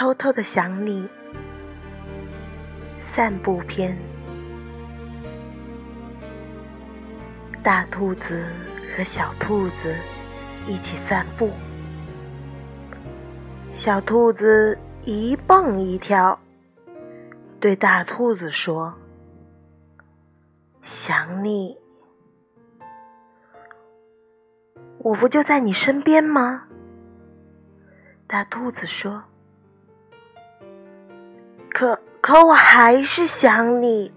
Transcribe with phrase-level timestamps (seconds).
[0.00, 1.06] 偷偷的想你。
[3.02, 3.94] 散步篇：
[7.62, 8.46] 大兔子
[8.96, 9.94] 和小兔子
[10.66, 11.50] 一起散步。
[13.72, 16.40] 小兔子一蹦一跳，
[17.60, 18.94] 对大兔子说
[20.80, 21.76] ：“想你，
[25.00, 26.62] 我不就在你身边吗？”
[28.26, 29.24] 大兔子说
[31.80, 34.12] ：“可。”可我还是想你，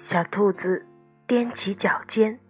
[0.00, 0.84] 小兔子
[1.28, 2.40] 踮起脚尖。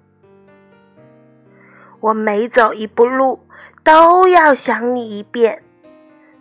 [2.01, 3.39] 我每走一步路
[3.85, 5.63] 都要想你一遍，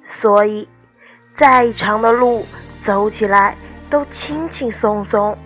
[0.05, 0.69] 所以
[1.35, 2.45] 再长的路
[2.85, 3.57] 走起来
[3.89, 5.37] 都轻轻松松，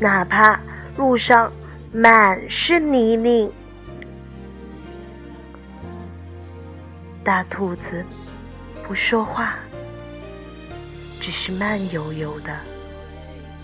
[0.00, 0.58] 哪怕
[0.96, 1.52] 路上
[1.92, 3.48] 满是泥泞。
[7.22, 8.04] 大兔子
[8.88, 9.54] 不说话。
[11.20, 12.56] 只是慢悠悠的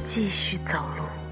[0.07, 1.26] 继续走路。